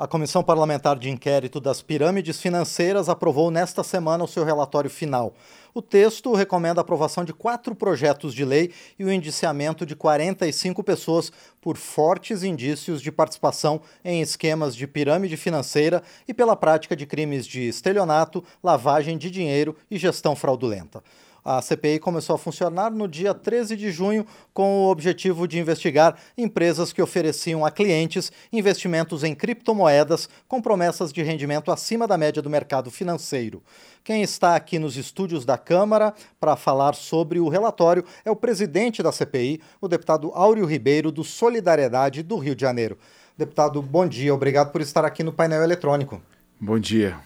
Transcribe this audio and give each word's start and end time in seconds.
A 0.00 0.06
Comissão 0.06 0.44
Parlamentar 0.44 0.96
de 0.96 1.10
Inquérito 1.10 1.58
das 1.58 1.82
Pirâmides 1.82 2.40
Financeiras 2.40 3.08
aprovou 3.08 3.50
nesta 3.50 3.82
semana 3.82 4.22
o 4.22 4.28
seu 4.28 4.44
relatório 4.44 4.88
final. 4.88 5.34
O 5.74 5.82
texto 5.82 6.32
recomenda 6.34 6.80
a 6.80 6.82
aprovação 6.82 7.24
de 7.24 7.32
quatro 7.32 7.74
projetos 7.74 8.32
de 8.32 8.44
lei 8.44 8.72
e 8.96 9.04
o 9.04 9.10
indiciamento 9.10 9.84
de 9.84 9.96
45 9.96 10.84
pessoas 10.84 11.32
por 11.60 11.76
fortes 11.76 12.44
indícios 12.44 13.02
de 13.02 13.10
participação 13.10 13.80
em 14.04 14.22
esquemas 14.22 14.76
de 14.76 14.86
pirâmide 14.86 15.36
financeira 15.36 16.00
e 16.28 16.32
pela 16.32 16.54
prática 16.54 16.94
de 16.94 17.04
crimes 17.04 17.44
de 17.44 17.66
estelionato, 17.66 18.44
lavagem 18.62 19.18
de 19.18 19.28
dinheiro 19.28 19.74
e 19.90 19.98
gestão 19.98 20.36
fraudulenta. 20.36 21.02
A 21.50 21.62
CPI 21.62 21.98
começou 21.98 22.36
a 22.36 22.38
funcionar 22.38 22.90
no 22.90 23.08
dia 23.08 23.32
13 23.32 23.74
de 23.74 23.90
junho 23.90 24.26
com 24.52 24.84
o 24.84 24.90
objetivo 24.90 25.48
de 25.48 25.58
investigar 25.58 26.14
empresas 26.36 26.92
que 26.92 27.00
ofereciam 27.00 27.64
a 27.64 27.70
clientes 27.70 28.30
investimentos 28.52 29.24
em 29.24 29.34
criptomoedas 29.34 30.28
com 30.46 30.60
promessas 30.60 31.10
de 31.10 31.22
rendimento 31.22 31.72
acima 31.72 32.06
da 32.06 32.18
média 32.18 32.42
do 32.42 32.50
mercado 32.50 32.90
financeiro. 32.90 33.62
Quem 34.04 34.20
está 34.20 34.56
aqui 34.56 34.78
nos 34.78 34.98
estúdios 34.98 35.46
da 35.46 35.56
Câmara 35.56 36.12
para 36.38 36.54
falar 36.54 36.94
sobre 36.94 37.40
o 37.40 37.48
relatório 37.48 38.04
é 38.26 38.30
o 38.30 38.36
presidente 38.36 39.02
da 39.02 39.10
CPI, 39.10 39.62
o 39.80 39.88
deputado 39.88 40.30
Áureo 40.34 40.66
Ribeiro, 40.66 41.10
do 41.10 41.24
Solidariedade 41.24 42.22
do 42.22 42.36
Rio 42.36 42.54
de 42.54 42.60
Janeiro. 42.60 42.98
Deputado, 43.38 43.80
bom 43.80 44.06
dia, 44.06 44.34
obrigado 44.34 44.70
por 44.70 44.82
estar 44.82 45.02
aqui 45.02 45.22
no 45.22 45.32
painel 45.32 45.62
eletrônico. 45.62 46.20
Bom 46.60 46.78
dia. 46.78 47.18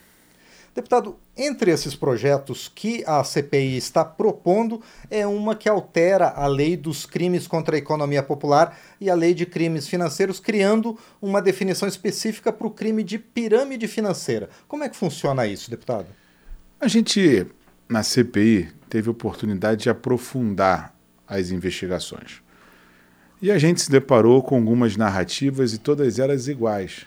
Deputado, 0.74 1.18
entre 1.36 1.70
esses 1.70 1.94
projetos 1.94 2.70
que 2.74 3.04
a 3.06 3.22
CPI 3.22 3.76
está 3.76 4.02
propondo 4.02 4.80
é 5.10 5.26
uma 5.26 5.54
que 5.54 5.68
altera 5.68 6.30
a 6.30 6.46
lei 6.46 6.78
dos 6.78 7.04
crimes 7.04 7.46
contra 7.46 7.76
a 7.76 7.78
economia 7.78 8.22
popular 8.22 8.78
e 8.98 9.10
a 9.10 9.14
lei 9.14 9.34
de 9.34 9.44
crimes 9.44 9.86
financeiros, 9.86 10.40
criando 10.40 10.98
uma 11.20 11.42
definição 11.42 11.86
específica 11.86 12.50
para 12.50 12.66
o 12.66 12.70
crime 12.70 13.04
de 13.04 13.18
pirâmide 13.18 13.86
financeira. 13.86 14.48
Como 14.66 14.82
é 14.82 14.88
que 14.88 14.96
funciona 14.96 15.46
isso, 15.46 15.70
deputado? 15.70 16.06
A 16.80 16.88
gente, 16.88 17.46
na 17.86 18.02
CPI, 18.02 18.72
teve 18.88 19.10
oportunidade 19.10 19.82
de 19.82 19.90
aprofundar 19.90 20.94
as 21.28 21.50
investigações. 21.50 22.40
E 23.42 23.50
a 23.50 23.58
gente 23.58 23.82
se 23.82 23.90
deparou 23.90 24.42
com 24.42 24.56
algumas 24.56 24.96
narrativas 24.96 25.74
e 25.74 25.78
todas 25.78 26.18
elas 26.18 26.48
iguais. 26.48 27.04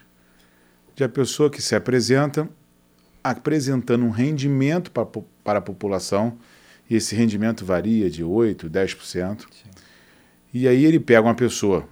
De 0.96 1.04
a 1.04 1.10
pessoa 1.10 1.50
que 1.50 1.62
se 1.62 1.76
apresenta 1.76 2.48
apresentando 3.32 4.06
um 4.06 4.12
rendimento 4.12 4.92
para, 4.92 5.08
para 5.44 5.58
a 5.58 5.62
população, 5.62 6.38
e 6.88 6.96
esse 6.96 7.16
rendimento 7.16 7.66
varia 7.66 8.08
de 8.08 8.24
8%, 8.24 8.70
10%. 8.70 9.40
Sim. 9.40 9.48
E 10.54 10.68
aí 10.68 10.86
ele 10.86 11.00
pega 11.00 11.24
uma 11.24 11.34
pessoa 11.34 11.88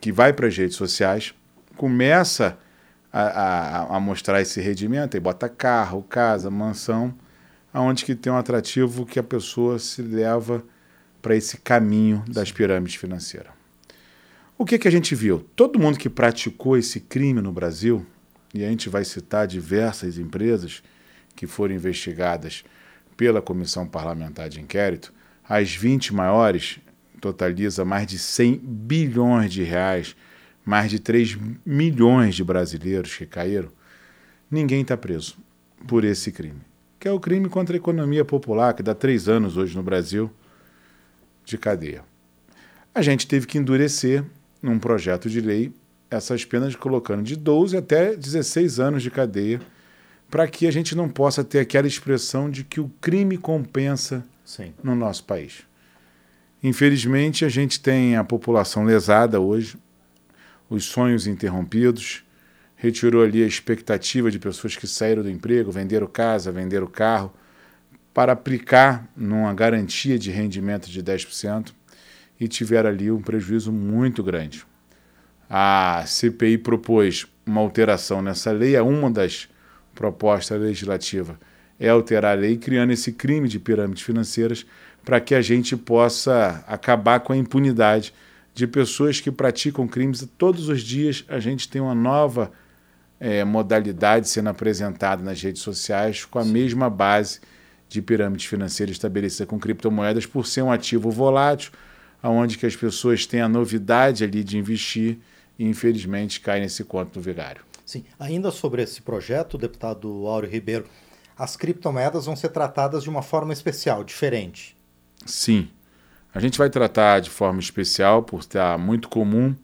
que 0.00 0.10
vai 0.10 0.32
para 0.32 0.46
as 0.46 0.56
redes 0.56 0.74
sociais, 0.74 1.34
começa 1.76 2.58
a, 3.12 3.22
a, 3.22 3.96
a, 3.96 4.00
mostrar 4.00 4.40
esse 4.40 4.58
rendimento, 4.58 5.18
e 5.18 5.20
bota 5.20 5.50
carro, 5.50 6.02
casa, 6.02 6.50
mansão, 6.50 7.14
aonde 7.70 8.06
que 8.06 8.14
tem 8.14 8.32
um 8.32 8.36
atrativo 8.36 9.04
que 9.04 9.18
a 9.18 9.22
pessoa 9.22 9.78
se 9.78 10.00
leva 10.00 10.64
para 11.20 11.36
esse 11.36 11.58
caminho 11.58 12.24
das 12.26 12.50
pirâmides 12.50 12.94
financeiras. 12.94 13.52
O 14.56 14.64
que, 14.64 14.78
que 14.78 14.88
a 14.88 14.90
gente 14.90 15.14
viu? 15.14 15.46
Todo 15.54 15.78
mundo 15.78 15.98
que 15.98 16.08
praticou 16.08 16.78
esse 16.78 17.00
crime 17.00 17.42
no 17.42 17.52
Brasil 17.52 18.06
e 18.54 18.64
a 18.64 18.68
gente 18.68 18.88
vai 18.88 19.04
citar 19.04 19.46
diversas 19.46 20.18
empresas 20.18 20.82
que 21.34 21.46
foram 21.46 21.74
investigadas 21.74 22.64
pela 23.16 23.42
Comissão 23.42 23.86
Parlamentar 23.86 24.48
de 24.48 24.60
Inquérito, 24.60 25.12
as 25.48 25.74
20 25.74 26.14
maiores 26.14 26.78
totaliza 27.20 27.84
mais 27.84 28.06
de 28.06 28.18
100 28.18 28.58
bilhões 28.62 29.52
de 29.52 29.62
reais, 29.62 30.14
mais 30.64 30.90
de 30.90 30.98
3 30.98 31.36
milhões 31.64 32.34
de 32.34 32.44
brasileiros 32.44 33.16
que 33.16 33.26
caíram. 33.26 33.70
Ninguém 34.50 34.82
está 34.82 34.96
preso 34.96 35.36
por 35.86 36.04
esse 36.04 36.30
crime, 36.30 36.60
que 36.98 37.08
é 37.08 37.12
o 37.12 37.20
crime 37.20 37.48
contra 37.48 37.76
a 37.76 37.78
economia 37.78 38.24
popular, 38.24 38.74
que 38.74 38.82
dá 38.82 38.94
três 38.94 39.28
anos 39.28 39.56
hoje 39.56 39.76
no 39.76 39.82
Brasil 39.82 40.30
de 41.44 41.56
cadeia. 41.58 42.04
A 42.94 43.02
gente 43.02 43.26
teve 43.26 43.46
que 43.46 43.58
endurecer 43.58 44.24
num 44.62 44.78
projeto 44.78 45.28
de 45.28 45.40
lei 45.40 45.72
essas 46.10 46.44
penas 46.44 46.74
colocando 46.74 47.22
de 47.22 47.36
12 47.36 47.76
até 47.76 48.14
16 48.16 48.80
anos 48.80 49.02
de 49.02 49.10
cadeia, 49.10 49.60
para 50.30 50.46
que 50.46 50.66
a 50.66 50.70
gente 50.70 50.94
não 50.94 51.08
possa 51.08 51.42
ter 51.42 51.58
aquela 51.58 51.86
expressão 51.86 52.50
de 52.50 52.64
que 52.64 52.80
o 52.80 52.90
crime 53.00 53.38
compensa 53.38 54.24
Sim. 54.44 54.72
no 54.82 54.94
nosso 54.94 55.24
país. 55.24 55.62
Infelizmente, 56.62 57.44
a 57.44 57.48
gente 57.48 57.80
tem 57.80 58.16
a 58.16 58.24
população 58.24 58.84
lesada 58.84 59.40
hoje, 59.40 59.76
os 60.68 60.84
sonhos 60.84 61.26
interrompidos, 61.26 62.24
retirou 62.76 63.22
ali 63.22 63.42
a 63.42 63.46
expectativa 63.46 64.30
de 64.30 64.38
pessoas 64.38 64.76
que 64.76 64.86
saíram 64.86 65.22
do 65.22 65.30
emprego, 65.30 65.70
venderam 65.70 66.06
casa, 66.06 66.52
venderam 66.52 66.86
carro, 66.86 67.32
para 68.12 68.32
aplicar 68.32 69.08
numa 69.16 69.54
garantia 69.54 70.18
de 70.18 70.30
rendimento 70.30 70.90
de 70.90 71.02
10% 71.02 71.72
e 72.38 72.48
tiveram 72.48 72.90
ali 72.90 73.10
um 73.10 73.22
prejuízo 73.22 73.72
muito 73.72 74.22
grande 74.22 74.66
a 75.48 76.04
CPI 76.06 76.58
propôs 76.58 77.26
uma 77.46 77.60
alteração 77.60 78.20
nessa 78.20 78.50
lei, 78.52 78.76
é 78.76 78.82
uma 78.82 79.10
das 79.10 79.48
propostas 79.94 80.60
legislativas 80.60 81.36
é 81.78 81.88
alterar 81.88 82.36
a 82.36 82.40
lei, 82.40 82.56
criando 82.56 82.92
esse 82.92 83.12
crime 83.12 83.48
de 83.48 83.58
pirâmides 83.58 84.02
financeiras 84.02 84.66
para 85.04 85.20
que 85.20 85.34
a 85.34 85.40
gente 85.40 85.76
possa 85.76 86.64
acabar 86.66 87.20
com 87.20 87.32
a 87.32 87.36
impunidade 87.36 88.12
de 88.52 88.66
pessoas 88.66 89.20
que 89.20 89.30
praticam 89.30 89.86
crimes. 89.86 90.26
Todos 90.36 90.68
os 90.68 90.82
dias 90.82 91.24
a 91.28 91.38
gente 91.38 91.68
tem 91.68 91.80
uma 91.80 91.94
nova 91.94 92.50
é, 93.20 93.44
modalidade 93.44 94.28
sendo 94.28 94.48
apresentada 94.48 95.22
nas 95.22 95.40
redes 95.40 95.62
sociais 95.62 96.24
com 96.24 96.38
a 96.38 96.44
Sim. 96.44 96.52
mesma 96.52 96.90
base 96.90 97.40
de 97.88 98.02
pirâmides 98.02 98.46
financeiras 98.46 98.96
estabelecida 98.96 99.46
com 99.46 99.58
criptomoedas 99.58 100.26
por 100.26 100.46
ser 100.46 100.62
um 100.62 100.72
ativo 100.72 101.10
volátil, 101.10 101.72
aonde 102.22 102.58
que 102.58 102.66
as 102.66 102.76
pessoas 102.76 103.24
têm 103.24 103.40
a 103.40 103.48
novidade 103.48 104.24
ali 104.24 104.42
de 104.42 104.58
investir 104.58 105.18
e 105.58 105.66
infelizmente 105.66 106.40
cai 106.40 106.60
nesse 106.60 106.84
conto 106.84 107.14
do 107.14 107.20
vigário. 107.20 107.62
Sim, 107.84 108.04
ainda 108.18 108.50
sobre 108.50 108.82
esse 108.82 109.00
projeto, 109.02 109.58
deputado 109.58 110.26
Áureo 110.26 110.50
Ribeiro, 110.50 110.86
as 111.36 111.56
criptomoedas 111.56 112.26
vão 112.26 112.36
ser 112.36 112.50
tratadas 112.50 113.02
de 113.02 113.08
uma 113.08 113.22
forma 113.22 113.52
especial, 113.52 114.04
diferente. 114.04 114.76
Sim, 115.24 115.68
a 116.34 116.40
gente 116.40 116.58
vai 116.58 116.68
tratar 116.68 117.20
de 117.20 117.30
forma 117.30 117.60
especial 117.60 118.22
por 118.22 118.40
estar 118.40 118.76
muito 118.78 119.08
comum 119.08 119.54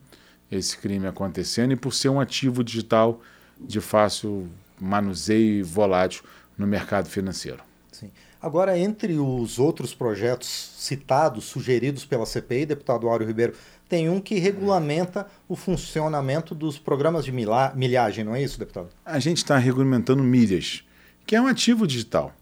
esse 0.51 0.79
crime 0.79 1.07
acontecendo 1.07 1.73
e 1.73 1.77
por 1.77 1.93
ser 1.93 2.09
um 2.09 2.21
ativo 2.21 2.65
digital 2.65 3.21
de 3.61 3.81
fácil 3.81 4.49
manuseio 4.81 5.61
e 5.61 5.63
volátil 5.63 6.25
no 6.57 6.67
mercado 6.67 7.09
financeiro. 7.09 7.63
Sim. 7.93 8.11
Agora, 8.41 8.79
entre 8.79 9.19
os 9.19 9.59
outros 9.59 9.95
projetos 9.95 10.49
citados, 10.49 11.45
sugeridos 11.45 12.05
pela 12.05 12.27
CPI, 12.27 12.67
deputado 12.67 13.09
Áureo 13.09 13.27
Ribeiro, 13.27 13.55
tem 13.95 14.09
um 14.09 14.19
que 14.19 14.41
regulamenta 14.41 15.25
o 15.49 15.55
funcionamento 15.55 16.53
dos 16.53 16.77
programas 16.77 17.25
de 17.25 17.31
milhagem, 17.31 18.25
não 18.25 18.35
é 18.35 18.43
isso, 18.43 18.59
deputado? 18.59 18.89
A 19.07 19.21
gente 19.21 19.37
está 19.37 19.57
regulamentando 19.57 20.21
milhas, 20.21 20.83
que 21.25 21.37
é 21.37 21.41
um 21.41 21.47
ativo 21.47 21.87
digital. 21.87 22.35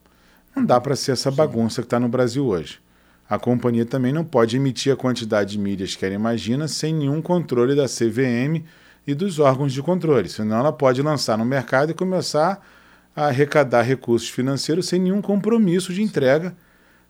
Não 0.56 0.64
dá 0.64 0.80
para 0.80 0.96
ser 0.96 1.12
essa 1.12 1.30
bagunça 1.30 1.82
que 1.82 1.86
está 1.86 2.00
no 2.00 2.08
Brasil 2.08 2.46
hoje. 2.46 2.80
A 3.28 3.38
companhia 3.38 3.84
também 3.84 4.14
não 4.14 4.24
pode 4.24 4.56
emitir 4.56 4.94
a 4.94 4.96
quantidade 4.96 5.50
de 5.50 5.58
milhas 5.58 5.94
que 5.94 6.06
ela 6.06 6.14
imagina 6.14 6.66
sem 6.66 6.94
nenhum 6.94 7.20
controle 7.20 7.76
da 7.76 7.84
CVM 7.84 8.64
e 9.06 9.14
dos 9.14 9.38
órgãos 9.38 9.74
de 9.74 9.82
controle, 9.82 10.30
senão 10.30 10.58
ela 10.58 10.72
pode 10.72 11.02
lançar 11.02 11.36
no 11.36 11.44
mercado 11.44 11.90
e 11.90 11.94
começar 11.94 12.66
a 13.14 13.26
arrecadar 13.26 13.82
recursos 13.82 14.30
financeiros 14.30 14.88
sem 14.88 14.98
nenhum 14.98 15.20
compromisso 15.20 15.92
de 15.92 16.00
entrega 16.00 16.56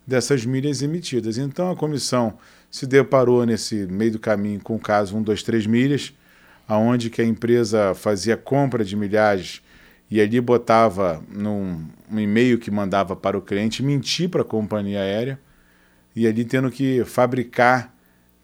dessas 0.06 0.44
milhas 0.44 0.82
emitidas. 0.82 1.38
Então 1.38 1.70
a 1.70 1.76
comissão 1.76 2.38
se 2.70 2.86
deparou 2.86 3.44
nesse 3.44 3.86
meio 3.86 4.12
do 4.12 4.18
caminho 4.18 4.60
com 4.60 4.76
o 4.76 4.80
caso 4.80 5.16
1, 5.16 5.22
2, 5.22 5.42
3 5.42 5.66
milhas, 5.66 6.12
aonde 6.66 7.10
que 7.10 7.20
a 7.20 7.24
empresa 7.24 7.94
fazia 7.94 8.36
compra 8.36 8.84
de 8.84 8.96
milhagens 8.96 9.62
e 10.10 10.20
ali 10.20 10.40
botava 10.40 11.22
num 11.30 11.86
um 12.10 12.20
e-mail 12.20 12.58
que 12.58 12.70
mandava 12.70 13.16
para 13.16 13.38
o 13.38 13.42
cliente 13.42 13.82
mentir 13.82 14.28
para 14.28 14.42
a 14.42 14.44
companhia 14.44 15.00
aérea 15.00 15.38
e 16.14 16.26
ali 16.26 16.44
tendo 16.44 16.70
que 16.70 17.02
fabricar 17.04 17.94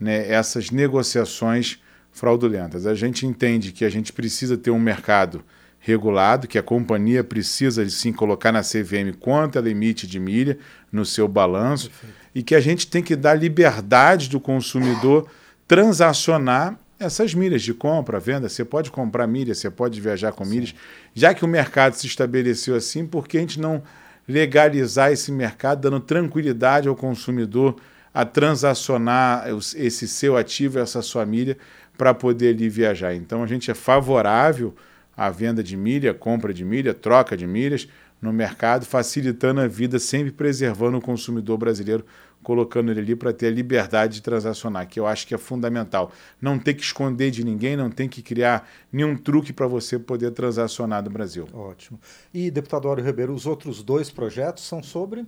né, 0.00 0.30
essas 0.30 0.70
negociações 0.70 1.78
fraudulentas. 2.10 2.86
A 2.86 2.94
gente 2.94 3.26
entende 3.26 3.72
que 3.72 3.84
a 3.84 3.90
gente 3.90 4.12
precisa 4.12 4.56
ter 4.56 4.70
um 4.70 4.78
mercado 4.78 5.44
regulado, 5.80 6.48
que 6.48 6.58
a 6.58 6.62
companhia 6.62 7.22
precisa 7.22 7.88
sim 7.88 8.12
colocar 8.12 8.52
na 8.52 8.62
CVM 8.62 9.16
quanto 9.18 9.58
ela 9.58 9.70
emite 9.70 10.06
de 10.06 10.18
milha 10.18 10.58
no 10.90 11.04
seu 11.04 11.28
balanço 11.28 11.90
Perfeito. 11.90 12.16
e 12.34 12.42
que 12.42 12.54
a 12.54 12.60
gente 12.60 12.86
tem 12.86 13.02
que 13.02 13.14
dar 13.14 13.34
liberdade 13.34 14.28
do 14.28 14.40
consumidor 14.40 15.28
transacionar 15.66 16.78
essas 16.98 17.32
milhas 17.32 17.62
de 17.62 17.72
compra, 17.72 18.18
venda. 18.18 18.48
Você 18.48 18.64
pode 18.64 18.90
comprar 18.90 19.26
milhas, 19.26 19.58
você 19.58 19.70
pode 19.70 20.00
viajar 20.00 20.32
com 20.32 20.44
sim. 20.44 20.50
milhas. 20.50 20.74
Já 21.14 21.32
que 21.32 21.44
o 21.44 21.48
mercado 21.48 21.94
se 21.94 22.06
estabeleceu 22.06 22.74
assim, 22.74 23.06
por 23.06 23.28
que 23.28 23.38
a 23.38 23.40
gente 23.40 23.60
não 23.60 23.82
legalizar 24.26 25.12
esse 25.12 25.30
mercado, 25.30 25.82
dando 25.82 26.00
tranquilidade 26.00 26.88
ao 26.88 26.96
consumidor 26.96 27.76
a 28.12 28.24
transacionar 28.24 29.46
esse 29.76 30.08
seu 30.08 30.36
ativo, 30.36 30.78
essa 30.80 31.00
sua 31.02 31.24
milha, 31.24 31.56
para 31.96 32.12
poder 32.12 32.54
ali 32.54 32.68
viajar? 32.68 33.14
Então 33.14 33.44
a 33.44 33.46
gente 33.46 33.70
é 33.70 33.74
favorável 33.74 34.74
a 35.18 35.30
venda 35.30 35.64
de 35.64 35.76
milha, 35.76 36.14
compra 36.14 36.54
de 36.54 36.64
milha, 36.64 36.94
troca 36.94 37.36
de 37.36 37.44
milhas 37.44 37.88
no 38.22 38.32
mercado, 38.32 38.86
facilitando 38.86 39.60
a 39.60 39.66
vida, 39.66 39.98
sempre 39.98 40.30
preservando 40.30 40.96
o 40.96 41.00
consumidor 41.00 41.58
brasileiro, 41.58 42.06
colocando 42.40 42.92
ele 42.92 43.00
ali 43.00 43.16
para 43.16 43.32
ter 43.32 43.48
a 43.48 43.50
liberdade 43.50 44.14
de 44.14 44.22
transacionar, 44.22 44.86
que 44.86 45.00
eu 45.00 45.08
acho 45.08 45.26
que 45.26 45.34
é 45.34 45.38
fundamental. 45.38 46.12
Não 46.40 46.56
tem 46.56 46.72
que 46.72 46.82
esconder 46.82 47.32
de 47.32 47.42
ninguém, 47.42 47.76
não 47.76 47.90
tem 47.90 48.08
que 48.08 48.22
criar 48.22 48.68
nenhum 48.92 49.16
truque 49.16 49.52
para 49.52 49.66
você 49.66 49.98
poder 49.98 50.30
transacionar 50.30 51.02
no 51.02 51.10
Brasil. 51.10 51.48
Ótimo. 51.52 51.98
E, 52.32 52.48
deputado 52.48 52.86
Áureo 52.86 53.04
Ribeiro, 53.04 53.34
os 53.34 53.44
outros 53.44 53.82
dois 53.82 54.10
projetos 54.10 54.64
são 54.64 54.84
sobre? 54.84 55.26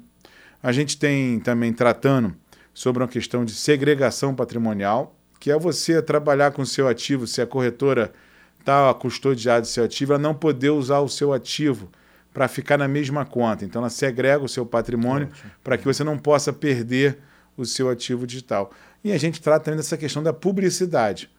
A 0.62 0.70
gente 0.70 0.96
tem 0.96 1.40
também 1.40 1.72
tratando 1.72 2.36
sobre 2.72 3.02
uma 3.02 3.08
questão 3.08 3.44
de 3.44 3.54
segregação 3.54 4.36
patrimonial, 4.36 5.16
que 5.40 5.50
é 5.50 5.58
você 5.58 6.00
trabalhar 6.00 6.52
com 6.52 6.62
o 6.62 6.66
seu 6.66 6.86
ativo, 6.86 7.26
se 7.26 7.42
a 7.42 7.46
corretora 7.46 8.12
está 8.60 8.92
custodiada 8.94 9.62
do 9.62 9.66
seu 9.66 9.84
ativo, 9.84 10.12
ela 10.12 10.22
não 10.22 10.34
poder 10.34 10.70
usar 10.70 11.00
o 11.00 11.08
seu 11.08 11.32
ativo 11.32 11.90
para 12.32 12.46
ficar 12.46 12.78
na 12.78 12.86
mesma 12.86 13.24
conta. 13.24 13.64
Então, 13.64 13.82
ela 13.82 13.90
segrega 13.90 14.44
o 14.44 14.48
seu 14.48 14.64
patrimônio 14.64 15.28
para 15.64 15.76
que 15.76 15.84
você 15.84 16.04
não 16.04 16.16
possa 16.16 16.52
perder 16.52 17.18
o 17.56 17.64
seu 17.64 17.90
ativo 17.90 18.26
digital. 18.26 18.72
E 19.02 19.12
a 19.12 19.18
gente 19.18 19.40
trata 19.40 19.64
também 19.64 19.78
dessa 19.78 19.96
questão 19.96 20.22
da 20.22 20.32
publicidade. 20.32 21.30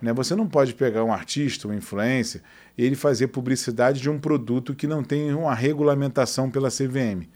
Né? 0.00 0.12
Você 0.12 0.34
não 0.34 0.46
pode 0.46 0.74
pegar 0.74 1.02
um 1.04 1.12
artista, 1.12 1.66
um 1.66 1.74
influencer, 1.74 2.42
e 2.76 2.84
ele 2.84 2.94
fazer 2.94 3.28
publicidade 3.28 4.00
de 4.00 4.10
um 4.10 4.18
produto 4.18 4.74
que 4.74 4.86
não 4.86 5.02
tem 5.02 5.34
uma 5.34 5.54
regulamentação 5.54 6.50
pela 6.50 6.70
CVM. 6.70 7.26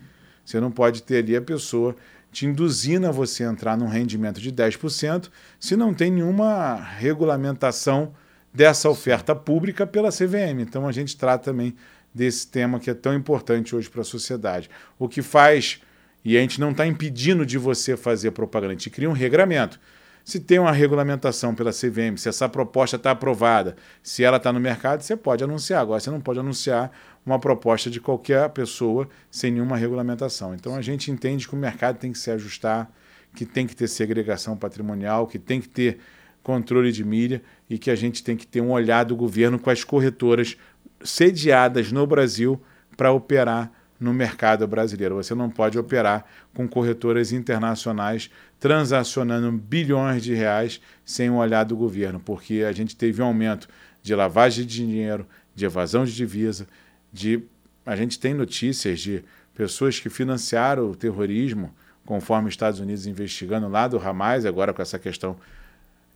Você 0.44 0.60
não 0.60 0.70
pode 0.70 1.02
ter 1.02 1.18
ali 1.18 1.36
a 1.36 1.42
pessoa 1.42 1.96
te 2.32 2.46
induzindo 2.46 3.06
a 3.06 3.10
você 3.10 3.42
entrar 3.44 3.76
num 3.76 3.88
rendimento 3.88 4.40
de 4.40 4.52
10% 4.52 5.28
se 5.58 5.76
não 5.76 5.92
tem 5.92 6.10
nenhuma 6.10 6.76
regulamentação 6.76 8.14
dessa 8.52 8.88
oferta 8.88 9.34
pública 9.34 9.86
pela 9.86 10.10
CVM. 10.10 10.60
Então 10.60 10.86
a 10.86 10.92
gente 10.92 11.16
trata 11.16 11.44
também 11.44 11.74
desse 12.14 12.46
tema 12.46 12.80
que 12.80 12.90
é 12.90 12.94
tão 12.94 13.14
importante 13.14 13.74
hoje 13.74 13.88
para 13.88 14.00
a 14.00 14.04
sociedade. 14.04 14.68
O 14.98 15.08
que 15.08 15.22
faz, 15.22 15.80
e 16.24 16.36
a 16.36 16.40
gente 16.40 16.60
não 16.60 16.72
está 16.72 16.86
impedindo 16.86 17.46
de 17.46 17.56
você 17.56 17.96
fazer 17.96 18.32
propaganda, 18.32 18.72
a 18.72 18.76
gente 18.76 18.90
cria 18.90 19.08
um 19.08 19.14
regramento. 19.14 19.78
Se 20.24 20.38
tem 20.38 20.58
uma 20.58 20.72
regulamentação 20.72 21.54
pela 21.54 21.72
CVM, 21.72 22.16
se 22.16 22.28
essa 22.28 22.48
proposta 22.48 22.96
está 22.96 23.12
aprovada, 23.12 23.74
se 24.02 24.22
ela 24.22 24.36
está 24.36 24.52
no 24.52 24.60
mercado, 24.60 25.02
você 25.02 25.16
pode 25.16 25.42
anunciar. 25.42 25.80
Agora, 25.80 25.98
você 25.98 26.10
não 26.10 26.20
pode 26.20 26.38
anunciar 26.38 26.92
uma 27.24 27.38
proposta 27.38 27.90
de 27.90 28.00
qualquer 28.00 28.48
pessoa 28.50 29.08
sem 29.30 29.50
nenhuma 29.50 29.76
regulamentação. 29.76 30.54
Então, 30.54 30.76
a 30.76 30.82
gente 30.82 31.10
entende 31.10 31.48
que 31.48 31.54
o 31.54 31.58
mercado 31.58 31.98
tem 31.98 32.12
que 32.12 32.18
se 32.18 32.30
ajustar, 32.30 32.90
que 33.34 33.46
tem 33.46 33.66
que 33.66 33.74
ter 33.74 33.88
segregação 33.88 34.56
patrimonial, 34.56 35.26
que 35.26 35.38
tem 35.38 35.60
que 35.60 35.68
ter 35.68 35.98
controle 36.42 36.92
de 36.92 37.04
milha 37.04 37.42
e 37.68 37.78
que 37.78 37.90
a 37.90 37.94
gente 37.94 38.22
tem 38.22 38.36
que 38.36 38.46
ter 38.46 38.60
um 38.60 38.70
olhar 38.70 39.04
do 39.04 39.14
governo 39.14 39.58
com 39.58 39.70
as 39.70 39.84
corretoras 39.84 40.56
sediadas 41.02 41.92
no 41.92 42.06
Brasil 42.06 42.60
para 42.96 43.12
operar 43.12 43.70
no 43.98 44.14
mercado 44.14 44.66
brasileiro. 44.66 45.16
Você 45.16 45.34
não 45.34 45.50
pode 45.50 45.78
operar 45.78 46.24
com 46.54 46.66
corretoras 46.66 47.32
internacionais 47.32 48.30
transacionando 48.58 49.52
bilhões 49.52 50.22
de 50.22 50.34
reais 50.34 50.80
sem 51.04 51.28
o 51.28 51.36
olhar 51.36 51.64
do 51.64 51.76
governo, 51.76 52.18
porque 52.18 52.64
a 52.66 52.72
gente 52.72 52.96
teve 52.96 53.20
um 53.20 53.26
aumento 53.26 53.68
de 54.02 54.14
lavagem 54.14 54.64
de 54.64 54.74
dinheiro, 54.74 55.26
de 55.54 55.66
evasão 55.66 56.04
de 56.04 56.14
divisa, 56.14 56.66
de 57.12 57.42
a 57.84 57.94
gente 57.96 58.18
tem 58.18 58.32
notícias 58.32 59.00
de 59.00 59.22
pessoas 59.54 60.00
que 60.00 60.08
financiaram 60.08 60.90
o 60.90 60.96
terrorismo, 60.96 61.74
conforme 62.04 62.48
os 62.48 62.54
Estados 62.54 62.80
Unidos 62.80 63.06
investigando 63.06 63.68
lá 63.68 63.86
do 63.86 63.98
Hamas, 63.98 64.46
agora 64.46 64.72
com 64.72 64.80
essa 64.80 64.98
questão 64.98 65.36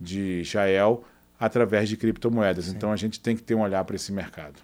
de 0.00 0.40
Israel, 0.40 1.04
através 1.38 1.88
de 1.88 1.96
criptomoedas. 1.96 2.66
Sim. 2.66 2.72
Então 2.72 2.92
a 2.92 2.96
gente 2.96 3.20
tem 3.20 3.36
que 3.36 3.42
ter 3.42 3.54
um 3.54 3.62
olhar 3.62 3.84
para 3.84 3.96
esse 3.96 4.12
mercado. 4.12 4.54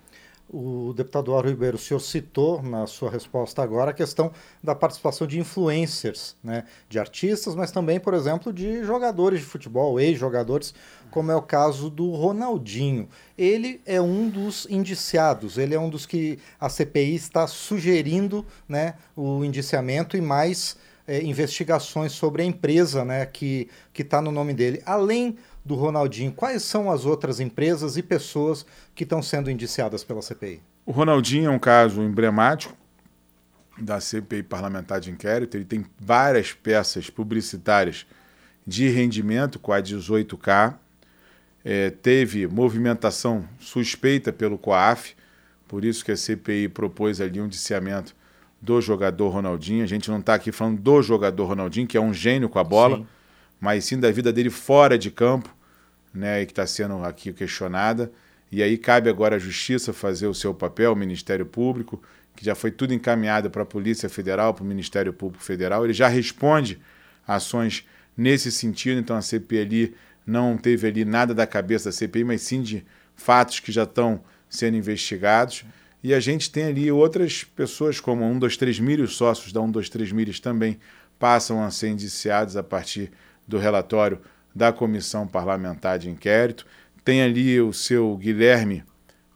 O 0.53 0.93
deputado 0.97 1.33
Auro 1.33 1.49
Ribeiro, 1.49 1.77
o 1.77 1.79
senhor 1.79 2.01
citou 2.01 2.61
na 2.61 2.85
sua 2.85 3.09
resposta 3.09 3.63
agora 3.63 3.93
a 3.93 3.95
questão 3.95 4.33
da 4.61 4.75
participação 4.75 5.25
de 5.25 5.39
influencers, 5.39 6.35
né, 6.43 6.65
de 6.89 6.99
artistas, 6.99 7.55
mas 7.55 7.71
também, 7.71 8.01
por 8.01 8.15
exemplo, 8.15 8.53
de 8.53 8.83
jogadores 8.83 9.39
de 9.39 9.47
futebol, 9.47 10.01
ex-jogadores, 10.01 10.75
como 11.09 11.31
é 11.31 11.37
o 11.37 11.43
caso 11.43 11.89
do 11.89 12.11
Ronaldinho. 12.11 13.09
Ele 13.39 13.81
é 13.87 14.01
um 14.01 14.29
dos 14.29 14.67
indiciados, 14.69 15.57
ele 15.57 15.73
é 15.73 15.79
um 15.79 15.89
dos 15.89 16.05
que 16.05 16.37
a 16.59 16.69
CPI 16.69 17.15
está 17.15 17.47
sugerindo 17.47 18.45
né, 18.69 18.95
o 19.15 19.45
indiciamento 19.45 20.17
e 20.17 20.21
mais 20.21 20.77
é, 21.07 21.23
investigações 21.23 22.13
sobre 22.13 22.43
a 22.43 22.45
empresa 22.45 23.05
né, 23.05 23.27
que 23.27 23.69
está 23.97 24.21
no 24.21 24.31
nome 24.31 24.55
dele. 24.55 24.83
Além 24.85 25.37
do 25.65 25.75
Ronaldinho, 25.75 26.33
quais 26.33 26.63
são 26.63 26.91
as 26.91 27.05
outras 27.05 27.41
empresas 27.41 27.97
e 27.97 28.03
pessoas 28.03 28.65
que 28.95 29.05
estão 29.05 29.23
sendo 29.23 29.51
indiciadas 29.51 30.03
pela 30.03 30.23
CPI? 30.23 30.63
O 30.87 30.93
Ronaldinho 30.93 31.47
é 31.47 31.51
um 31.51 31.59
caso 31.59 32.03
emblemático 32.03 32.75
da 33.79 34.01
CPI 34.01 34.43
parlamentar 34.43 35.01
de 35.01 35.11
inquérito. 35.11 35.57
Ele 35.57 35.65
tem 35.65 35.85
várias 35.99 36.53
peças 36.53 37.09
publicitárias 37.09 38.07
de 38.67 38.89
rendimento 38.89 39.59
com 39.59 39.73
a 39.73 39.81
18K. 39.81 40.75
É, 41.65 41.91
teve 41.91 42.47
movimentação 42.47 43.47
suspeita 43.59 44.33
pelo 44.33 44.57
COAF, 44.57 45.15
por 45.69 45.85
isso 45.85 46.05
que 46.05 46.11
a 46.11 46.17
CPI 46.17 46.69
propôs 46.69 47.21
ali 47.21 47.41
um 47.41 47.47
indiciamento 47.47 48.17
do 48.61 48.81
jogador 48.81 49.29
Ronaldinho. 49.29 49.85
A 49.85 49.87
gente 49.87 50.11
não 50.11 50.19
está 50.19 50.35
aqui 50.35 50.53
falando 50.53 50.81
do 50.81 51.03
jogador 51.03 51.47
Ronaldinho, 51.47 51.87
que 51.87 51.97
é 51.97 52.01
um 52.01 52.13
gênio 52.13 52.49
com 52.49 52.59
a 52.59 52.65
bola. 52.65 52.99
Sim 52.99 53.07
mas 53.61 53.85
sim 53.85 54.01
da 54.01 54.11
vida 54.11 54.33
dele 54.33 54.49
fora 54.49 54.97
de 54.97 55.11
campo, 55.11 55.55
né, 56.15 56.45
que 56.47 56.53
está 56.53 56.67
sendo 56.67 57.05
aqui 57.05 57.33
questionada. 57.33 58.11
E 58.51 58.63
aí 58.63 58.79
cabe 58.79 59.11
agora 59.11 59.37
à 59.37 59.39
Justiça 59.39 59.93
fazer 59.93 60.27
o 60.27 60.35
seu 60.35 60.55
papel, 60.55 60.93
o 60.93 60.97
Ministério 60.97 61.45
Público, 61.45 62.03
que 62.35 62.45
já 62.45 62.55
foi 62.55 62.71
tudo 62.71 62.95
encaminhado 62.95 63.51
para 63.51 63.63
a 63.63 63.67
Polícia 63.67 64.09
Federal, 64.09 64.55
para 64.55 64.65
o 64.65 64.67
Ministério 64.67 65.13
Público 65.13 65.45
Federal. 65.45 65.85
Ele 65.85 65.93
já 65.93 66.09
responde 66.09 66.81
ações 67.29 67.87
nesse 68.17 68.51
sentido, 68.51 68.99
então 68.99 69.15
a 69.15 69.23
CPI 69.23 69.95
não 70.27 70.57
teve 70.57 70.89
ali 70.89 71.05
nada 71.05 71.35
da 71.35 71.47
cabeça 71.47 71.91
da 71.91 71.93
CPI, 71.93 72.25
mas 72.25 72.43
sim 72.43 72.63
de 72.63 72.85
fatos 73.15 73.61
que 73.61 73.71
já 73.71 73.85
estão 73.85 74.23
sendo 74.49 74.77
investigados. 74.77 75.65
E 76.03 76.15
a 76.15 76.21
gente 76.21 76.51
tem 76.51 76.65
ali 76.65 76.91
outras 76.91 77.45
pessoas, 77.45 78.01
como 78.01 78.25
um 78.25 78.39
dos 78.39 78.57
três 78.57 78.81
milhos, 78.81 79.17
sócios 79.17 79.53
da 79.53 79.61
um 79.61 79.71
dos 79.71 79.89
três 79.89 80.11
milhos 80.11 80.41
também 80.41 80.79
passam 81.19 81.63
a 81.63 81.71
ser 81.71 81.89
indiciados 81.89 82.57
a 82.57 82.63
partir 82.63 83.11
do 83.47 83.59
relatório 83.59 84.19
da 84.55 84.73
comissão 84.73 85.27
parlamentar 85.27 85.99
de 85.99 86.09
inquérito. 86.09 86.67
Tem 87.05 87.23
ali 87.23 87.61
o 87.61 87.73
seu 87.73 88.17
Guilherme 88.17 88.83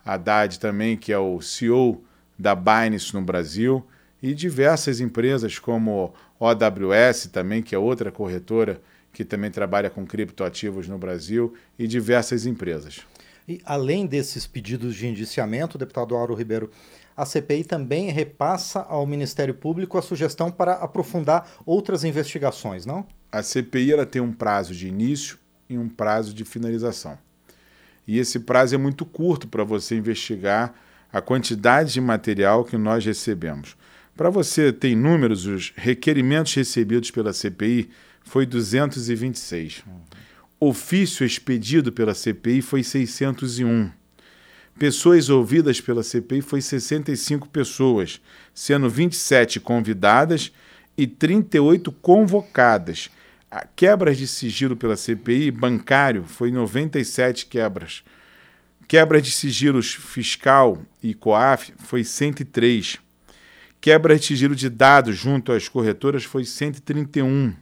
Haddad 0.05 0.59
também, 0.59 0.97
que 0.97 1.13
é 1.13 1.19
o 1.19 1.41
CEO 1.41 2.03
da 2.39 2.55
Binance 2.55 3.13
no 3.13 3.23
Brasil, 3.23 3.87
e 4.23 4.35
diversas 4.35 5.01
empresas 5.01 5.59
como 5.59 6.15
OWS 6.41 7.27
também, 7.27 7.63
que 7.63 7.75
é 7.75 7.79
outra 7.79 8.11
corretora 8.11 8.81
que 9.13 9.25
também 9.25 9.51
trabalha 9.51 9.89
com 9.89 10.05
criptoativos 10.05 10.89
no 10.89 10.99
Brasil, 10.99 11.55
e 11.79 11.87
diversas 11.87 12.47
empresas. 12.47 13.03
E 13.47 13.61
além 13.65 14.07
desses 14.07 14.47
pedidos 14.47 14.97
de 14.97 15.07
indiciamento, 15.07 15.77
deputado 15.77 16.15
Auro 16.15 16.35
Ribeiro, 16.35 16.71
a 17.17 17.25
CPI 17.25 17.65
também 17.65 18.11
repassa 18.11 18.81
ao 18.81 19.07
Ministério 19.07 19.55
Público 19.55 19.99
a 19.99 20.03
sugestão 20.03 20.51
para 20.51 20.73
aprofundar 20.75 21.49
outras 21.65 22.05
investigações, 22.05 22.85
não? 22.87 23.07
A 23.31 23.43
CPI 23.43 23.93
ela 23.93 24.07
tem 24.07 24.23
um 24.23 24.33
prazo 24.33 24.75
de 24.75 24.89
início 24.89 25.39
e 25.69 25.77
um 25.77 25.89
prazo 25.89 26.33
de 26.33 26.45
finalização. 26.45 27.19
E 28.07 28.19
esse 28.19 28.41
prazo 28.41 28.75
é 28.75 28.79
muito 28.79 29.05
curto 29.05 29.47
para 29.49 29.65
você 29.65 29.97
investigar 29.97 30.75
a 31.13 31.21
quantidade 31.21 31.93
de 31.93 32.01
material 32.01 32.65
que 32.65 32.77
nós 32.77 33.05
recebemos. 33.05 33.77
Para 34.17 34.31
você 34.31 34.73
ter 34.73 34.95
números, 34.95 35.47
os 35.47 35.73
requerimentos 35.77 36.55
recebidos 36.55 37.11
pela 37.11 37.33
CPI 37.33 37.91
foi 38.23 38.47
226. 38.47 39.85
Uhum. 39.87 40.01
Ofício 40.67 41.27
expedido 41.27 41.93
pela 41.93 42.15
CPI 42.15 42.63
foi 42.63 42.83
601 42.83 43.91
Pessoas 44.79 45.29
ouvidas 45.29 45.79
pela 45.79 46.03
CPI 46.03 46.41
foi 46.41 46.63
65 46.63 47.49
pessoas, 47.51 48.19
sendo 48.55 48.89
27 48.89 49.61
convidadas 49.61 50.51
e 50.97 51.07
38 51.07 51.93
convocadas. 51.93 53.11
A 53.51 53.67
quebras 53.67 54.17
de 54.17 54.27
sigilo 54.27 54.75
pela 54.75 54.97
CPI 54.97 55.51
bancário 55.51 56.25
foi 56.25 56.51
97 56.51 57.45
quebras. 57.45 58.03
Quebras 58.89 59.23
de 59.23 59.33
sigilos 59.33 59.95
fiscal 59.95 60.83
e 61.03 61.13
COAF 61.13 61.75
foi 61.79 62.03
103. 62.03 62.99
Quebras 63.83 64.23
de 64.23 64.27
sigilo 64.29 64.57
de 64.57 64.71
dados 64.71 65.15
junto 65.15 65.53
às 65.53 65.69
corretoras 65.69 66.25
foi 66.25 66.47
131. 66.47 67.55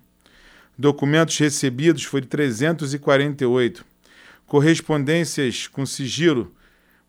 Documentos 0.76 1.36
recebidos 1.36 2.04
foi 2.04 2.22
348. 2.22 3.84
Correspondências 4.46 5.66
com 5.66 5.84
sigilo 5.84 6.54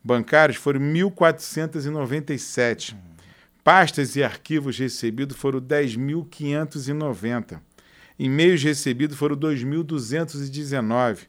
bancários 0.03 0.57
foram 0.57 0.81
1.497. 0.81 2.95
Pastas 3.63 4.17
e 4.17 4.23
arquivos 4.23 4.77
recebidos 4.77 5.37
foram 5.37 5.61
10.590. 5.61 7.61
E-mails 8.19 8.61
recebidos 8.61 9.17
foram 9.17 9.37
2.219. 9.37 11.19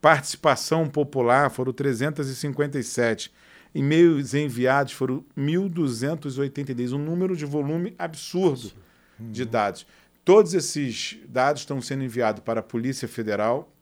Participação 0.00 0.86
popular 0.86 1.50
foram 1.50 1.72
357. 1.72 3.30
e-mails 3.74 4.32
enviados 4.32 4.94
foram 4.94 5.22
1.283, 5.36 6.92
um 6.92 6.98
número 6.98 7.36
de 7.36 7.44
volume 7.44 7.94
absurdo 7.98 8.72
de 9.18 9.44
dados. 9.44 9.84
Todos 10.28 10.52
esses 10.52 11.16
dados 11.26 11.62
estão 11.62 11.80
sendo 11.80 12.04
enviados 12.04 12.42
para 12.44 12.60
a 12.60 12.62
Polícia 12.62 13.08
Federal 13.08 13.72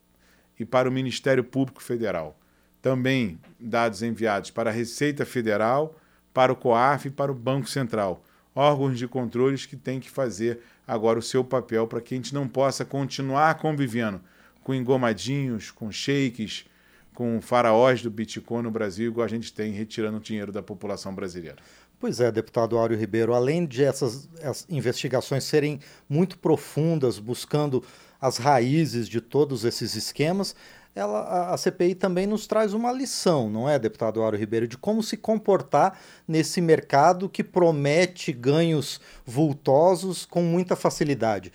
e 0.56 0.64
para 0.64 0.88
o 0.88 0.92
Ministério 0.92 1.42
Público 1.42 1.82
Federal. 1.82 2.38
Também 2.80 3.40
dados 3.58 4.00
enviados 4.00 4.52
para 4.52 4.70
a 4.70 4.72
Receita 4.72 5.26
Federal, 5.26 5.98
para 6.32 6.52
o 6.52 6.54
COAF 6.54 7.08
e 7.08 7.10
para 7.10 7.32
o 7.32 7.34
Banco 7.34 7.68
Central. 7.68 8.22
Órgãos 8.54 8.96
de 8.96 9.08
controles 9.08 9.66
que 9.66 9.74
têm 9.74 9.98
que 9.98 10.08
fazer 10.08 10.60
agora 10.86 11.18
o 11.18 11.22
seu 11.22 11.42
papel 11.42 11.84
para 11.88 12.00
que 12.00 12.14
a 12.14 12.16
gente 12.16 12.32
não 12.32 12.46
possa 12.46 12.84
continuar 12.84 13.56
convivendo 13.56 14.20
com 14.62 14.72
engomadinhos, 14.72 15.72
com 15.72 15.90
shakes, 15.90 16.64
com 17.12 17.40
faraós 17.40 18.02
do 18.02 18.10
Bitcoin 18.10 18.62
no 18.62 18.70
Brasil, 18.70 19.10
igual 19.10 19.24
a 19.24 19.28
gente 19.28 19.52
tem 19.52 19.72
retirando 19.72 20.20
dinheiro 20.20 20.52
da 20.52 20.62
população 20.62 21.12
brasileira. 21.12 21.56
Pois 21.98 22.20
é, 22.20 22.30
deputado 22.30 22.76
Áureo 22.76 22.98
Ribeiro, 22.98 23.34
além 23.34 23.64
de 23.64 23.82
essas, 23.82 24.28
investigações 24.68 25.44
serem 25.44 25.80
muito 26.08 26.38
profundas, 26.38 27.18
buscando 27.18 27.82
as 28.20 28.36
raízes 28.36 29.08
de 29.08 29.20
todos 29.20 29.64
esses 29.64 29.94
esquemas, 29.94 30.54
ela, 30.94 31.20
a, 31.20 31.54
a 31.54 31.56
CPI 31.56 31.94
também 31.94 32.26
nos 32.26 32.46
traz 32.46 32.72
uma 32.72 32.92
lição, 32.92 33.50
não 33.50 33.68
é, 33.68 33.78
deputado 33.78 34.22
Áureo 34.22 34.40
Ribeiro, 34.40 34.66
de 34.66 34.78
como 34.78 35.02
se 35.02 35.16
comportar 35.16 35.98
nesse 36.26 36.60
mercado 36.60 37.28
que 37.28 37.44
promete 37.44 38.32
ganhos 38.32 39.00
vultosos 39.24 40.24
com 40.24 40.42
muita 40.42 40.74
facilidade. 40.74 41.52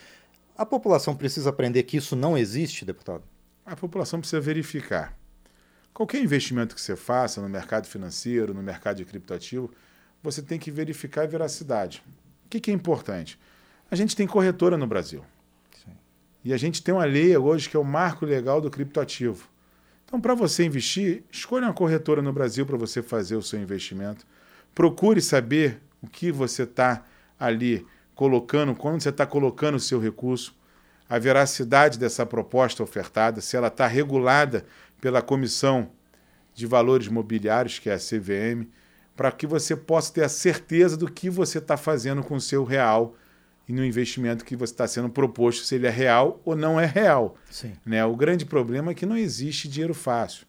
A 0.56 0.66
população 0.66 1.16
precisa 1.16 1.50
aprender 1.50 1.84
que 1.84 1.98
isso 1.98 2.16
não 2.16 2.38
existe, 2.38 2.86
deputado? 2.86 3.24
A 3.66 3.76
população 3.76 4.20
precisa 4.20 4.40
verificar. 4.40 5.18
Qualquer 5.94 6.22
investimento 6.22 6.76
que 6.76 6.82
você 6.82 6.96
faça 6.96 7.42
no 7.42 7.50
mercado 7.50 7.88
financeiro, 7.88 8.54
no 8.54 8.62
mercado 8.62 8.98
de 8.98 9.06
criptoativo, 9.06 9.72
você 10.22 10.42
tem 10.42 10.60
que 10.60 10.72
verificar 10.72 11.24
a 11.24 11.28
veracidade. 11.28 12.04
O 12.46 12.50
que, 12.50 12.60
que 12.60 12.72
é 12.72 12.74
importante? 12.74 13.40
A 13.90 13.96
gente 13.96 14.16
tem 14.16 14.28
corretora 14.28 14.78
no 14.78 14.88
Brasil. 14.88 15.24
Sim. 15.84 15.92
E 16.44 16.54
a 16.54 16.58
gente 16.58 16.84
tem 16.84 16.94
uma 16.94 17.06
lei 17.06 17.36
hoje 17.36 17.70
que 17.70 17.76
é 17.76 17.80
o 17.80 17.84
marco 17.84 18.26
legal 18.26 18.62
do 18.62 18.70
criptoativo. 18.70 19.50
Então, 20.06 20.20
para 20.20 20.36
você 20.36 20.66
investir, 20.66 21.24
escolha 21.32 21.68
uma 21.68 21.74
corretora 21.74 22.22
no 22.22 22.34
Brasil 22.34 22.66
para 22.66 22.78
você 22.78 23.02
fazer 23.02 23.36
o 23.36 23.42
seu 23.42 23.60
investimento. 23.60 24.26
Procure 24.76 25.22
saber 25.22 25.82
o 26.02 26.08
que 26.08 26.32
você 26.32 26.64
está 26.64 27.06
ali 27.40 27.86
colocando, 28.14 28.76
quando 28.76 29.02
você 29.02 29.10
está 29.10 29.26
colocando 29.26 29.76
o 29.76 29.80
seu 29.80 30.00
recurso, 30.00 30.54
a 31.10 31.18
veracidade 31.18 31.98
dessa 31.98 32.26
proposta 32.26 32.84
ofertada, 32.84 33.42
se 33.42 33.58
ela 33.58 33.68
está 33.68 33.88
regulada 33.88 34.66
pela 35.00 35.22
Comissão 35.22 35.92
de 36.54 36.66
Valores 36.66 37.08
Mobiliários, 37.08 37.80
que 37.80 37.90
é 37.90 37.94
a 37.94 37.98
CVM, 37.98 38.68
para 39.16 39.32
que 39.32 39.46
você 39.46 39.76
possa 39.76 40.14
ter 40.14 40.24
a 40.24 40.30
certeza 40.30 40.98
do 40.98 41.12
que 41.12 41.30
você 41.30 41.58
está 41.58 41.78
fazendo 41.78 42.24
com 42.24 42.36
o 42.36 42.42
seu 42.42 42.64
real 42.64 43.16
e 43.68 43.74
no 43.74 43.86
investimento 43.86 44.44
que 44.44 44.56
você 44.56 44.74
está 44.74 44.88
sendo 44.88 45.10
proposto, 45.10 45.64
se 45.64 45.76
ele 45.76 45.88
é 45.88 45.90
real 45.90 46.42
ou 46.44 46.56
não 46.56 46.80
é 46.80 46.86
real. 46.86 47.38
Sim. 47.50 47.74
Né? 47.86 48.04
O 48.04 48.16
grande 48.16 48.46
problema 48.46 48.92
é 48.92 48.94
que 48.96 49.06
não 49.06 49.18
existe 49.18 49.68
dinheiro 49.68 49.94
fácil. 49.94 50.46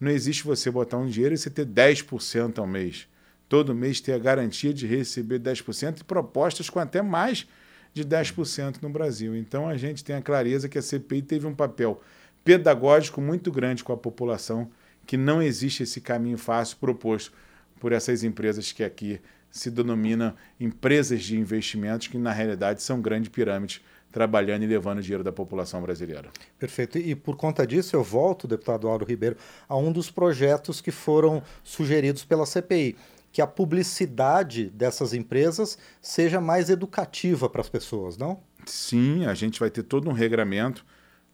Não 0.00 0.10
existe 0.10 0.44
você 0.44 0.70
botar 0.70 0.96
um 0.96 1.06
dinheiro 1.06 1.34
e 1.34 1.38
você 1.38 1.50
ter 1.50 1.66
10% 1.66 2.58
ao 2.58 2.66
mês. 2.66 3.06
Todo 3.48 3.74
mês 3.74 4.00
ter 4.00 4.12
a 4.12 4.18
garantia 4.18 4.72
de 4.72 4.86
receber 4.86 5.38
10% 5.38 6.00
e 6.00 6.04
propostas 6.04 6.70
com 6.70 6.78
até 6.78 7.02
mais 7.02 7.46
de 7.92 8.04
10% 8.04 8.82
no 8.82 8.88
Brasil. 8.88 9.36
Então 9.36 9.68
a 9.68 9.76
gente 9.76 10.02
tem 10.02 10.16
a 10.16 10.22
clareza 10.22 10.68
que 10.68 10.78
a 10.78 10.82
CPI 10.82 11.22
teve 11.22 11.46
um 11.46 11.54
papel 11.54 12.00
pedagógico 12.44 13.20
muito 13.20 13.50
grande 13.50 13.84
com 13.84 13.92
a 13.92 13.96
população, 13.96 14.70
que 15.06 15.16
não 15.16 15.42
existe 15.42 15.82
esse 15.82 16.00
caminho 16.00 16.36
fácil 16.36 16.76
proposto 16.78 17.32
por 17.78 17.92
essas 17.92 18.22
empresas 18.22 18.72
que 18.72 18.82
aqui 18.82 19.20
se 19.50 19.70
denominam 19.70 20.34
empresas 20.58 21.22
de 21.22 21.38
investimentos, 21.38 22.08
que 22.08 22.18
na 22.18 22.32
realidade 22.32 22.82
são 22.82 23.00
grandes 23.00 23.28
pirâmides 23.28 23.80
trabalhando 24.10 24.62
e 24.62 24.66
levando 24.66 25.02
dinheiro 25.02 25.24
da 25.24 25.32
população 25.32 25.82
brasileira. 25.82 26.30
Perfeito. 26.58 26.98
E 26.98 27.14
por 27.14 27.36
conta 27.36 27.66
disso, 27.66 27.96
eu 27.96 28.02
volto, 28.02 28.46
deputado 28.46 28.88
Auro 28.88 29.04
Ribeiro, 29.04 29.36
a 29.68 29.76
um 29.76 29.90
dos 29.90 30.10
projetos 30.10 30.80
que 30.80 30.90
foram 30.90 31.42
sugeridos 31.62 32.24
pela 32.24 32.46
CPI, 32.46 32.96
que 33.32 33.42
a 33.42 33.46
publicidade 33.46 34.70
dessas 34.70 35.12
empresas 35.12 35.76
seja 36.00 36.40
mais 36.40 36.70
educativa 36.70 37.50
para 37.50 37.60
as 37.60 37.68
pessoas, 37.68 38.16
não? 38.16 38.40
Sim, 38.66 39.26
a 39.26 39.34
gente 39.34 39.58
vai 39.58 39.70
ter 39.70 39.82
todo 39.82 40.08
um 40.08 40.12
regramento 40.12 40.84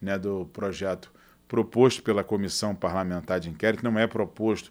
né, 0.00 0.18
do 0.18 0.46
projeto 0.46 1.12
proposto 1.46 2.02
pela 2.02 2.24
Comissão 2.24 2.74
Parlamentar 2.74 3.40
de 3.40 3.50
Inquérito, 3.50 3.84
não 3.84 3.98
é 3.98 4.06
proposto 4.06 4.70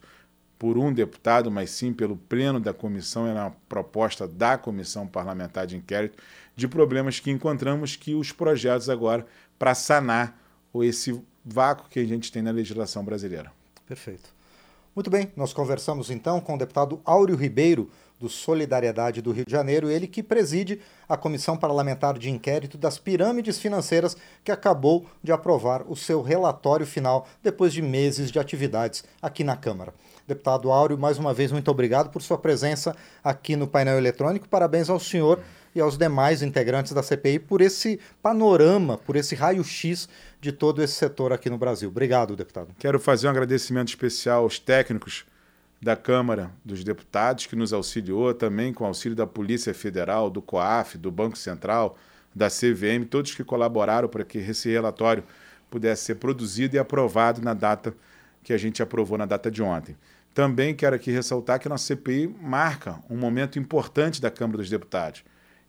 por 0.59 0.77
um 0.77 0.91
deputado, 0.91 1.49
mas 1.49 1.71
sim 1.71 1.93
pelo 1.93 2.17
pleno 2.17 2.59
da 2.59 2.73
comissão, 2.73 3.25
é 3.25 3.33
uma 3.33 3.55
proposta 3.69 4.27
da 4.27 4.57
Comissão 4.57 5.07
Parlamentar 5.07 5.65
de 5.65 5.77
Inquérito, 5.77 6.21
de 6.53 6.67
problemas 6.67 7.19
que 7.19 7.31
encontramos 7.31 7.95
que 7.95 8.13
os 8.13 8.33
projetos 8.33 8.89
agora 8.89 9.25
para 9.57 9.73
sanar 9.73 10.37
esse 10.83 11.19
vácuo 11.45 11.89
que 11.89 11.99
a 11.99 12.05
gente 12.05 12.29
tem 12.29 12.41
na 12.41 12.51
legislação 12.51 13.05
brasileira. 13.05 13.51
Perfeito. 13.87 14.29
Muito 14.93 15.09
bem, 15.09 15.31
nós 15.35 15.53
conversamos 15.53 16.11
então 16.11 16.41
com 16.41 16.55
o 16.55 16.57
deputado 16.57 16.99
Áureo 17.05 17.37
Ribeiro, 17.37 17.89
do 18.19 18.27
Solidariedade 18.27 19.21
do 19.21 19.31
Rio 19.31 19.45
de 19.45 19.51
Janeiro, 19.51 19.89
ele 19.89 20.05
que 20.05 20.21
preside 20.21 20.81
a 21.07 21.15
Comissão 21.15 21.55
Parlamentar 21.55 22.19
de 22.19 22.29
Inquérito 22.29 22.77
das 22.77 22.99
Pirâmides 22.99 23.57
Financeiras, 23.59 24.17
que 24.43 24.51
acabou 24.51 25.05
de 25.23 25.31
aprovar 25.31 25.85
o 25.87 25.95
seu 25.95 26.21
relatório 26.21 26.85
final 26.85 27.25
depois 27.41 27.71
de 27.71 27.81
meses 27.81 28.29
de 28.29 28.37
atividades 28.37 29.05
aqui 29.21 29.43
na 29.43 29.55
Câmara. 29.55 29.93
Deputado 30.29 30.71
Áureo, 30.71 30.95
mais 30.95 31.17
uma 31.17 31.33
vez, 31.33 31.51
muito 31.51 31.71
obrigado 31.71 32.11
por 32.11 32.21
sua 32.21 32.37
presença 32.37 32.95
aqui 33.23 33.55
no 33.55 33.67
painel 33.67 33.97
eletrônico. 33.97 34.47
Parabéns 34.47 34.87
ao 34.87 34.99
senhor 34.99 35.39
e 35.73 35.81
aos 35.81 35.97
demais 35.97 36.43
integrantes 36.43 36.93
da 36.93 37.01
CPI 37.01 37.39
por 37.39 37.61
esse 37.61 37.99
panorama, 38.21 38.95
por 38.99 39.15
esse 39.15 39.33
raio-x 39.33 40.07
de 40.39 40.51
todo 40.51 40.83
esse 40.83 40.93
setor 40.93 41.33
aqui 41.33 41.49
no 41.49 41.57
Brasil. 41.57 41.89
Obrigado, 41.89 42.35
deputado. 42.35 42.67
Quero 42.77 42.99
fazer 42.99 43.25
um 43.25 43.31
agradecimento 43.31 43.87
especial 43.87 44.43
aos 44.43 44.59
técnicos 44.59 45.25
da 45.81 45.95
Câmara 45.95 46.51
dos 46.63 46.83
Deputados, 46.83 47.47
que 47.47 47.55
nos 47.55 47.73
auxiliou 47.73 48.31
também 48.31 48.71
com 48.71 48.83
o 48.83 48.87
auxílio 48.87 49.15
da 49.15 49.25
Polícia 49.25 49.73
Federal, 49.73 50.29
do 50.29 50.43
COAF, 50.43 50.95
do 50.95 51.09
Banco 51.09 51.39
Central, 51.39 51.97
da 52.35 52.49
CVM, 52.49 53.03
todos 53.09 53.33
que 53.33 53.43
colaboraram 53.43 54.07
para 54.07 54.23
que 54.23 54.37
esse 54.37 54.69
relatório 54.69 55.23
pudesse 55.71 56.03
ser 56.03 56.15
produzido 56.15 56.75
e 56.75 56.79
aprovado 56.79 57.41
na 57.41 57.55
data 57.55 57.95
que 58.43 58.53
a 58.53 58.57
gente 58.57 58.81
aprovou 58.81 59.17
na 59.17 59.25
data 59.25 59.51
de 59.51 59.61
ontem. 59.61 59.95
Também 60.33 60.75
quero 60.75 60.95
aqui 60.95 61.11
ressaltar 61.11 61.59
que 61.59 61.67
a 61.67 61.69
nossa 61.69 61.85
CPI 61.85 62.27
marca 62.41 62.99
um 63.09 63.17
momento 63.17 63.59
importante 63.59 64.21
da 64.21 64.29
Câmara 64.29 64.59
dos 64.59 64.69
Deputados, 64.69 65.23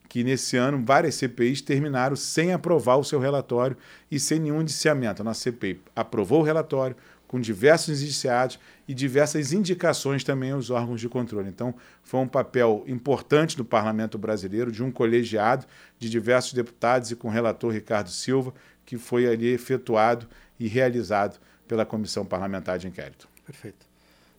que 0.07 0.23
nesse 0.23 0.57
ano 0.57 0.83
várias 0.85 1.15
CPIs 1.15 1.61
terminaram 1.61 2.15
sem 2.15 2.53
aprovar 2.53 2.97
o 2.97 3.03
seu 3.03 3.19
relatório 3.19 3.77
e 4.09 4.19
sem 4.19 4.39
nenhum 4.39 4.61
indiciamento. 4.61 5.21
A 5.21 5.25
nossa 5.25 5.41
CPI 5.41 5.81
aprovou 5.95 6.41
o 6.41 6.43
relatório 6.43 6.95
com 7.31 7.39
diversos 7.39 8.01
indiciados 8.01 8.59
e 8.85 8.93
diversas 8.93 9.53
indicações 9.53 10.21
também 10.21 10.51
aos 10.51 10.69
órgãos 10.69 10.99
de 10.99 11.07
controle. 11.07 11.47
Então, 11.47 11.73
foi 12.03 12.19
um 12.19 12.27
papel 12.27 12.83
importante 12.87 13.55
do 13.55 13.63
Parlamento 13.63 14.17
brasileiro, 14.17 14.69
de 14.69 14.83
um 14.83 14.91
colegiado 14.91 15.65
de 15.97 16.09
diversos 16.09 16.51
deputados 16.51 17.09
e 17.09 17.15
com 17.15 17.29
o 17.29 17.31
relator 17.31 17.71
Ricardo 17.71 18.09
Silva, 18.09 18.53
que 18.85 18.97
foi 18.97 19.27
ali 19.27 19.47
efetuado 19.47 20.27
e 20.59 20.67
realizado 20.67 21.39
pela 21.65 21.85
Comissão 21.85 22.25
Parlamentar 22.25 22.77
de 22.77 22.89
Inquérito. 22.89 23.29
Perfeito. 23.45 23.90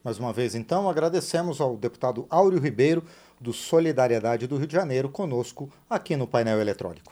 Mais 0.05 0.19
uma 0.19 0.33
vez, 0.33 0.55
então, 0.55 0.91
agradecemos 0.91 1.61
ao 1.61 1.77
deputado 1.77 2.27
Áureo 2.29 2.59
Ribeiro, 2.59 3.05
do 3.41 3.53
Solidariedade 3.53 4.47
do 4.47 4.57
Rio 4.57 4.67
de 4.67 4.73
Janeiro, 4.73 5.09
conosco 5.09 5.69
aqui 5.91 6.17
no 6.17 6.27
painel 6.27 6.61
eletrônico. 6.61 7.11